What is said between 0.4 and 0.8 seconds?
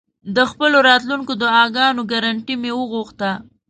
خپلو